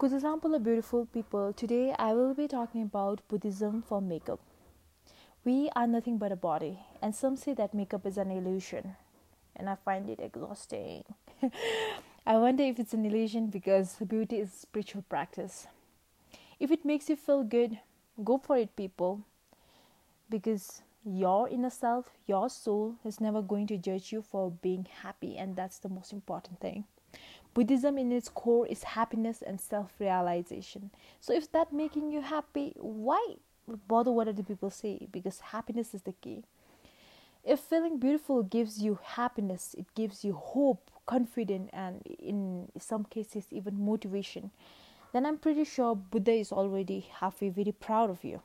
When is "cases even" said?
43.02-43.84